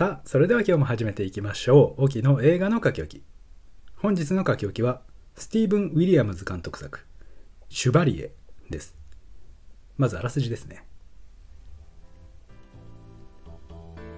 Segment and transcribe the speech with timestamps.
[0.00, 2.04] さあ、それでは今日も始めていきましょう。
[2.04, 3.22] 沖の映画の書き置き。
[3.96, 5.02] 本日の書き置きは、
[5.34, 7.06] スティーブン・ウィリアムズ監督作、
[7.68, 8.32] シュバリエ
[8.70, 8.96] です。
[9.98, 10.86] まずあらすじですね。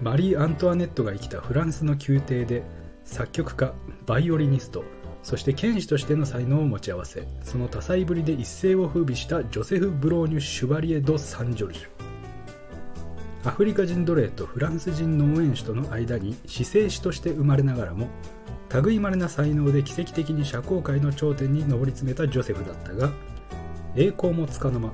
[0.00, 2.62] マリー・アントワネットが生きたフランスの宮廷で
[3.02, 3.74] 作曲家
[4.06, 4.84] バイオリニスト
[5.24, 12.01] そして剣士としての才能を持ち合わせその多彩ぶりで一世を風靡したジョセフ・ブローニュ・シュバリエ・ド・サンジョルジュ
[13.44, 18.08] アフリカ人奴隷とフランス人農園主との間に死生師として生まれながらも
[18.84, 23.12] 類いまれな才能で奇跡的に社交界の頂点に上り詰めたジョセフだったが
[23.96, 24.92] 栄光もつかの間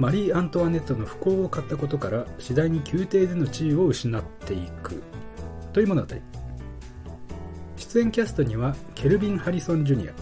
[0.00, 5.02] マリー・アントワネットの不幸を買ったことから次第に宮廷での地位を失っていく。
[5.74, 6.08] という物語。
[7.76, 10.12] 出演キャストにはケルビン・ハリソン・ジュニア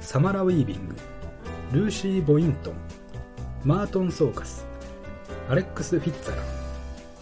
[0.00, 0.96] サマラ・ウィービング
[1.72, 2.74] ルーシー・ボイントン
[3.62, 4.66] マートン・ソーカス
[5.50, 6.55] アレックス・フィッツァラ。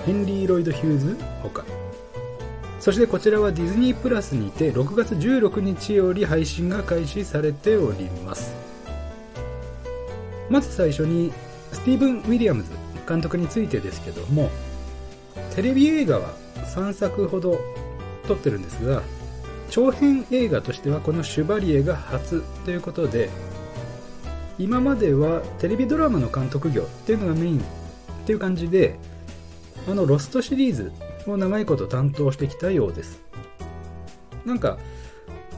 [0.06, 1.64] ヘンリー・ロイド・ヒューズほか
[2.80, 8.64] そしてこちらはディズニープラスにて6月16日より配信が開始されております。
[10.50, 11.32] まず最初に
[11.72, 12.70] スティーブン・ウィリアムズ
[13.08, 14.50] 監督についてですけども
[15.55, 16.34] テレビ映画は
[16.75, 17.58] 3作ほど
[18.27, 19.02] 撮ってるんですが
[19.70, 23.30] 長編映画としてはこの「シュバリエ」が初ということで
[24.58, 27.62] 今まではテレビドラマの監督業っていうのがメインっ
[28.27, 28.98] ていう感じで
[29.89, 30.93] あのロストシリーズ
[31.27, 33.23] を長いこと担当してきたようです。
[34.45, 34.79] なんか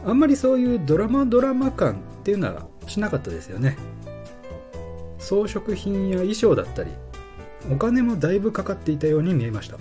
[0.05, 3.77] あんまりそういうドラマドラマ感っていうのはしなかったですよね。
[5.19, 6.91] 装飾品や衣装だったり
[7.71, 9.77] お金もだいぶかかっていたように見えました。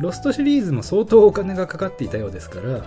[0.00, 2.84] ロストシリーズも相当お金がかかっていたようですから、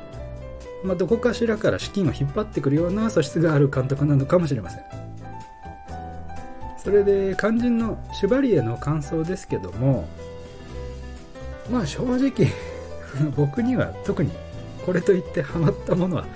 [0.83, 5.05] まあ、どこかしらから資金を引っ張ってくるような素質がある監督なのかもしれません。
[6.86, 10.08] それで肝心のシュバリエの感想ですけども
[11.72, 12.32] まあ正直
[13.36, 14.32] 僕には特に
[14.86, 16.27] これといってハマったものは、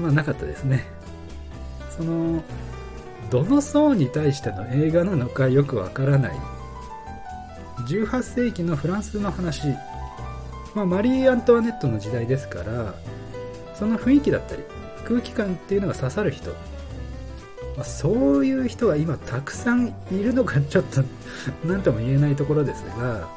[0.00, 0.84] まあ、なかったですね。
[1.96, 2.42] その
[3.30, 6.36] どの層に対しての映画なのかよくわからない
[7.86, 9.68] 18世紀のフランスの話、
[10.74, 12.94] まあ、マリー・アントワネットの時代ですから
[13.74, 14.62] その雰囲気だったり
[15.06, 16.50] 空気感っていうのが刺さる人、
[17.76, 21.02] まあ、そういう人が今たくさんいるのかちょっと
[21.64, 23.28] 何とも言えないところですが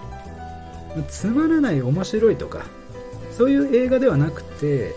[1.07, 2.65] つまらない面白いとか
[3.37, 4.95] そういう映画ではなくて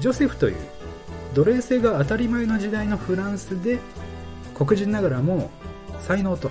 [0.00, 0.56] ジョセフという
[1.34, 3.78] 奴隷制が当たり前の時代のフランスで
[4.54, 5.50] 黒人ながらも
[6.00, 6.50] 才能と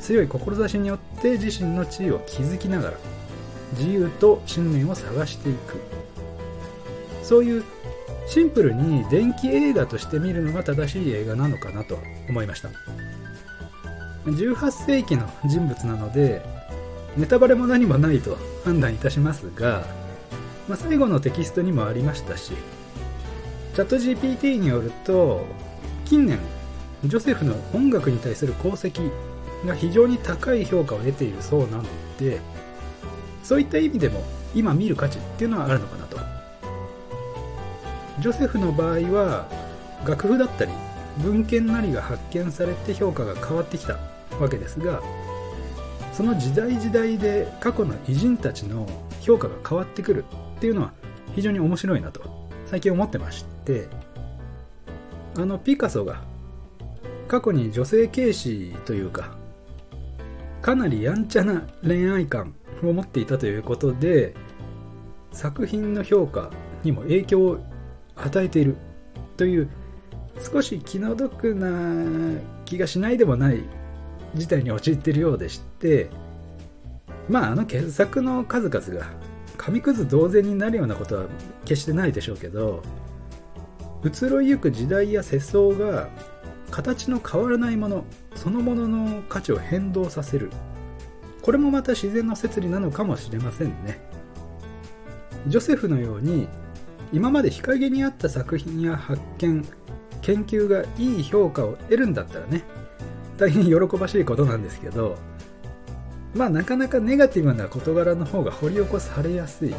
[0.00, 2.96] 強い志によって自身の地位を築きながら
[3.76, 5.80] 自由と信念を探していく。
[7.26, 7.64] そういう
[8.28, 11.98] シンプルに電気映画として見るのが正しい映画なのかなと
[12.28, 12.70] 思いました。
[14.32, 16.42] 18世紀の人物なので
[17.16, 19.86] ネタバレも何もないと判断いたしますが、
[20.68, 22.52] まあ、最後のテキストにもありましたし
[23.74, 25.46] チャット GPT によると
[26.04, 26.38] 近年
[27.04, 29.10] ジョセフの音楽に対する功績
[29.64, 31.84] が非常に高い評価を得ているそうなの
[32.18, 32.40] で
[33.44, 36.35] そういった意味でも今見る価値っていうのはあるのかなと。
[38.20, 39.46] ジョセフの場合は
[40.06, 40.72] 楽譜だったり
[41.18, 43.98] 文献なりが発見されて評価が変わってきた
[44.40, 45.02] わけですが
[46.12, 48.86] その時代時代で過去の偉人たちの
[49.20, 50.24] 評価が変わってくる
[50.56, 50.92] っていうのは
[51.34, 53.88] 非常に面白いなと最近思ってまして
[55.36, 56.22] あのピカソが
[57.28, 59.36] 過去に女性軽視というか
[60.62, 64.34] かなりやんちゃな恋愛観を持っていたということで
[65.32, 66.50] 作品の評価
[66.82, 67.75] にも影響を
[68.16, 68.76] 与えている。
[69.36, 69.68] という
[70.40, 73.64] 少し気の毒な気がしないでもない
[74.34, 76.08] 事態に陥っているようでして
[77.28, 79.10] まああの傑作の数々が
[79.56, 81.26] 紙くず同然になるようなことは
[81.64, 82.82] 決してないでしょうけど
[84.04, 86.08] 移ろいゆく時代や世相が
[86.70, 88.04] 形の変わらないもの
[88.34, 90.50] そのものの価値を変動させる。
[91.42, 94.00] これもまた自然の摂理なのかもしれませんね。
[95.46, 96.48] ジョセフのように
[97.12, 99.64] 今まで日陰にあった作品や発見
[100.22, 102.62] 研究がいい評価を得るんだったらね
[103.38, 105.16] 大変喜ばしいことなんですけど
[106.34, 109.74] まあなかなかネガティブな事柄の方が掘り起こされやすい。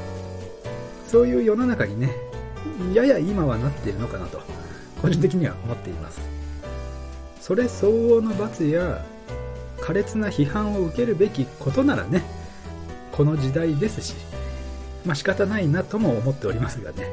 [1.07, 2.11] そういう世の中にね
[2.93, 4.41] やや今はなっているのかなと
[5.01, 6.19] 個人的には思っています。
[7.39, 9.05] それ相応の罰や
[9.77, 12.23] 苛烈な批判を受けるべきことならね
[13.13, 14.15] この時代ですし
[15.05, 17.09] まあ仕方ないなとも思っておりますがね。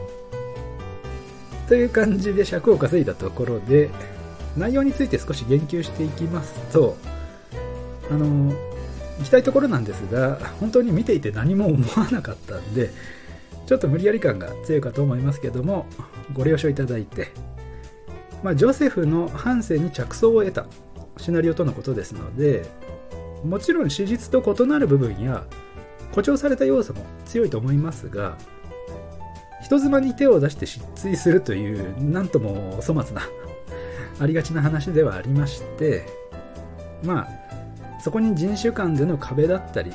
[1.68, 3.90] という感じで尺を稼いだところで
[4.56, 6.96] 内容について少し言及していきますと
[8.10, 8.52] あの
[9.18, 12.90] 行きたいところなんですが本当に見ていて何も思わなかったんで
[13.66, 15.86] ちょっと無理やり感が強いかと思いますけども
[16.32, 17.28] ご了承いただいて、
[18.42, 20.66] まあ、ジョセフの半生に着想を得た
[21.16, 22.66] シナリオとのことですので
[23.44, 25.44] もちろん史実と異なる部分や
[26.14, 28.38] 誇張された要素も強いと思いますが
[29.60, 33.22] 人妻に手を出して失墜するという何とも粗末な
[34.20, 36.06] ありがちな話ではありまして
[37.02, 39.90] まあそこに人種間での壁だったり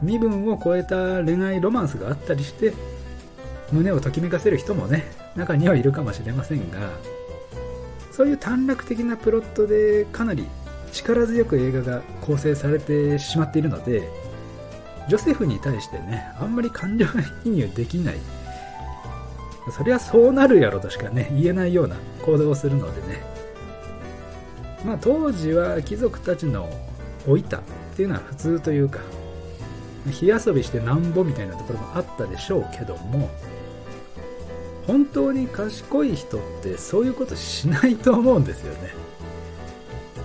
[0.00, 2.72] 身分を超えた恋愛ロマンスがあったりして
[3.72, 6.78] 胸をときめかせる人もね中にはいるかもしれませんが
[8.12, 10.46] そういう短絡的なプロットでかなり
[10.92, 14.27] 力強く映画が構成されてしまっているので
[15.08, 17.06] ジョセフに対してねあんまり感情
[17.44, 18.16] 移入できない。
[19.70, 23.22] そりゃそうなるやろとしかね言えないような行動をするのでね。
[24.84, 26.70] まあ当時は貴族たちの
[27.26, 27.60] 老いたっ
[27.96, 29.00] ていうのは普通というか
[30.10, 33.28] 火遊びしてなんぼみたいなところもあったでしょうけども
[34.86, 38.94] 本当に賢い人ってそういうことしないと思うんですよね。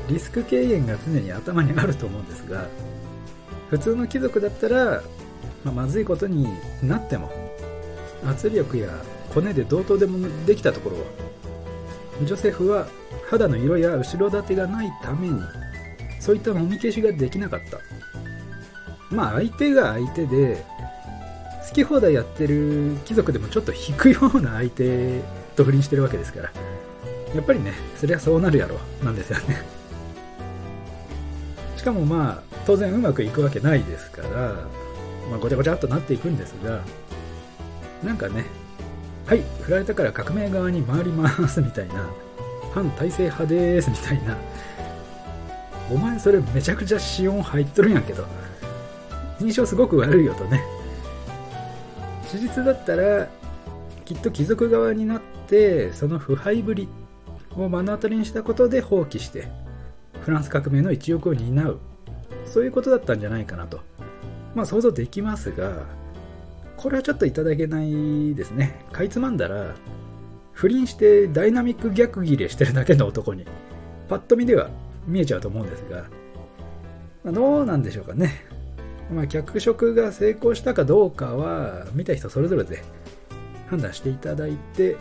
[0.07, 2.67] リスク軽減が常に頭にあると思うんですが
[3.73, 5.01] 普通の貴族だったら、
[5.63, 6.47] まあ、まずいことに
[6.83, 7.31] なっても
[8.23, 8.87] 圧力や
[9.33, 11.03] コネで同等でもできたところは
[12.21, 12.85] ジョセフは
[13.31, 15.41] 肌の色や後ろ盾がないために
[16.19, 17.79] そういったもみ消しができなかった。
[19.09, 20.63] まあ相手が相手で
[21.67, 25.19] 好き放題やってる貴族でもちょっと引くような相手
[25.55, 26.51] と不倫してるわけですから
[27.33, 29.63] やっぱりねそりゃそうなるやろなんですよね。
[31.75, 34.29] しかもまあ当然うまくいくわけないですから、
[35.29, 36.81] まあ、ごちゃごちゃっとなっていくんですが
[38.03, 38.45] なんかね
[39.25, 42.09] はい振られたから革命側に回りますみたいな
[42.73, 44.37] 反体制派ですみたいな
[45.91, 48.25] お前それめちゃくちゃ死音入っとるんやけど
[49.39, 50.63] 印象すごく悪いよとね。
[52.27, 53.27] 史実だったら
[54.05, 56.87] きっと貴族側になってその腐敗ぶり
[57.55, 59.47] を目の当たりにしたことで放棄して
[60.21, 61.79] フランス革命の一翼を担う。
[62.53, 63.81] そういうことだったんじゃないかなと。
[64.53, 65.85] まあ想像できますが
[66.77, 68.85] これはちょっといただけないですね。
[68.91, 69.73] かいつまんだら
[70.51, 73.45] 不倫してダイナミック逆ギレしてるだけの男に
[74.07, 74.69] パッと見では
[75.07, 76.05] 見えちゃうと思うんですが、
[77.23, 78.45] まあ、どうなんでしょうかね。
[79.11, 82.83] まあ、脚色が成功したかどうかは見た人それぞれで
[83.67, 84.95] 判断していただいて、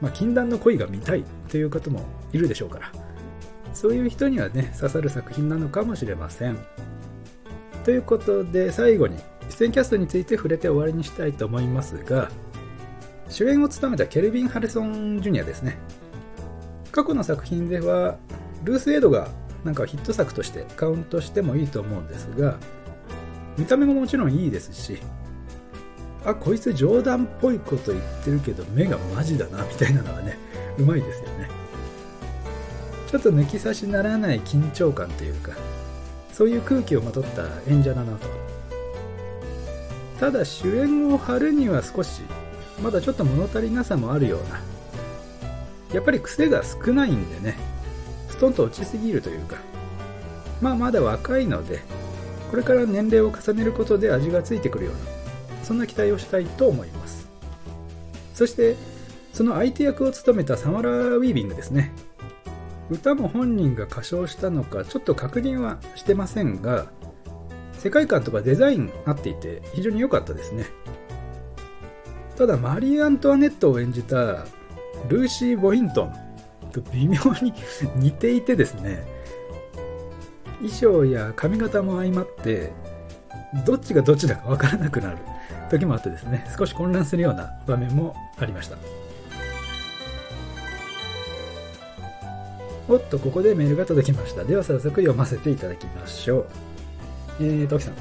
[0.00, 3.09] まあ、禁断の恋が見たいという方もいるでしょうから。
[3.72, 6.58] そういう人にはね刺さる作品なのかもしれません。
[7.84, 9.16] ということで最後に
[9.48, 12.30] 出演キャストについて触れて終わりにしたいと思いますが
[13.28, 15.78] 主演を務めたケルビン・ハレソン・ジュニアですね。
[16.92, 18.18] 過去の作品では
[18.64, 19.28] ルース・エイドが
[19.64, 22.58] なんかヒット作としてカウントしてもいいと思うんですが
[23.56, 24.98] 見た目ももちろんいいですし
[26.24, 30.38] あこいつ冗談っぽいこと言ってるけど目がマジだなみたいなのはね
[30.78, 31.39] うまいですよね。
[33.10, 35.52] ちょっと抜き差しならない緊張感というか
[36.32, 38.28] そういう空気をまとった演者だなと。
[40.20, 42.22] ただ主演を張るには少し
[42.82, 44.60] まだちょっと物足りなさもあるような
[45.94, 47.56] やっぱり癖が少ないんでね
[48.28, 49.56] ストンと落ちすぎるというか
[50.60, 51.80] まあまだ若いので
[52.50, 55.00] これから年齢を重ねることで味がついてくるような
[55.64, 57.28] そんな期待をしたいと思います。
[58.34, 58.76] そして
[59.32, 61.92] その相手役を務めたサマラ・ウィービングですね。
[62.90, 66.86] 歌も本人が歌唱したのかちょっと確認はしてませんが
[67.72, 70.66] 世界観とかデザイン合っていて非常に良かったですね。
[72.36, 74.46] ただマリー・アントワネットを演じた
[75.08, 76.12] ルーシー・ボイントン
[76.72, 77.52] と微妙に
[77.96, 79.04] 似ていてですね
[80.58, 82.72] 衣装や髪型も相まって
[83.66, 85.18] どっちがどっちだか分からなくなる
[85.68, 88.99] 時もあってですね少し混乱するような場面もありました。
[92.90, 96.46] おっとここでメールが届きましたでは早速読ませていただきましょう
[97.40, 97.94] えー、トキさん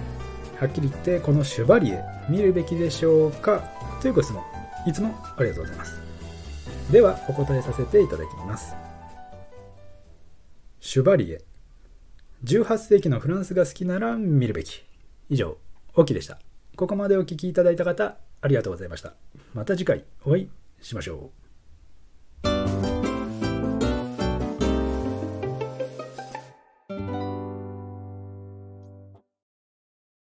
[0.60, 3.62] はっきり言ってこのシュバリエ見るべきでしょうか？
[4.02, 4.44] というご質問
[4.86, 6.02] いつもありがとうございます
[6.92, 8.76] ではお答えさせていただきます
[10.82, 11.42] シュバリエ
[12.44, 14.84] 18世紀のフランスが好きなら見るべき。
[15.30, 15.58] 以上、
[15.94, 16.40] オキでした。
[16.78, 19.14] ここまでお聴きいただいた方、ありがとうございました。
[19.54, 20.50] また次回お会い
[20.82, 21.49] しましょう。